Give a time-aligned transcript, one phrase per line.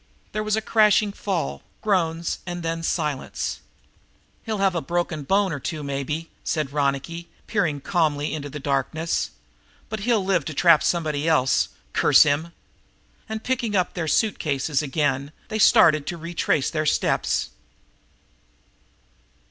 [0.31, 3.59] There was a crashing fall, groans and then silence.
[4.41, 9.29] "He'll have a broken bone or two, maybe," said Ronicky, peering calmly into the darkness,
[9.89, 12.51] "but he'll live to trap somebody else, curse him!"
[13.29, 17.51] And, picking up their suit cases again, they started to retrace their steps.